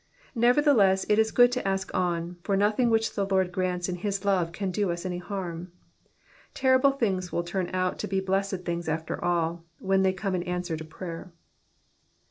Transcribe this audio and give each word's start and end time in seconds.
Nevertheless, 0.33 1.05
it 1.09 1.19
is 1.19 1.31
good 1.31 1.51
to 1.51 1.67
ask 1.67 1.93
on, 1.93 2.37
for 2.41 2.57
nothing 2.57 2.89
which 2.89 3.13
the 3.13 3.27
Lord 3.27 3.51
grants 3.51 3.87
in 3.87 3.97
his 3.97 4.25
love 4.25 4.51
can 4.51 4.71
do 4.71 4.89
us 4.89 5.05
any 5.05 5.19
harm. 5.19 5.71
Terrible 6.55 6.89
things 6.89 7.31
will 7.31 7.43
turn 7.43 7.69
out 7.71 7.99
to 7.99 8.07
be 8.07 8.19
blessed 8.19 8.65
things 8.65 8.89
after 8.89 9.23
all, 9.23 9.63
where 9.77 9.99
they 9.99 10.11
come 10.11 10.33
in 10.33 10.41
answer 10.41 10.75
to 10.75 10.83
prayer. 10.83 11.31